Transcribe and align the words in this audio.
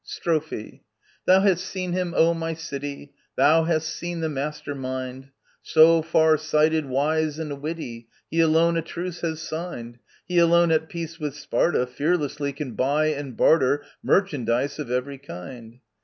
* 0.01 0.03
Strophe. 0.19 0.81
Thou 1.27 1.41
hast 1.41 1.63
seen 1.63 1.91
him, 1.93 2.15
O 2.17 2.33
my 2.33 2.55
city! 2.55 3.13
Thou 3.35 3.65
hast 3.65 3.87
seen 3.87 4.21
the 4.21 4.29
master 4.29 4.73
mind! 4.73 5.29
So 5.61 6.01
far 6.01 6.37
sighted, 6.39 6.87
wise, 6.87 7.37
and 7.37 7.61
witty, 7.61 8.07
He 8.27 8.39
alone 8.39 8.77
a 8.77 8.81
truce 8.81 9.19
has 9.21 9.43
signed]! 9.43 9.99
He 10.25 10.39
alone 10.39 10.71
at 10.71 10.89
peace 10.89 11.19
with 11.19 11.35
Sparta, 11.35 11.85
Fearlessly 11.85 12.51
can 12.51 12.71
buy 12.71 13.09
and 13.09 13.37
barter 13.37 13.83
Merchandise 14.01 14.79
of 14.79 14.89
every 14.89 15.19
kind 15.19 15.81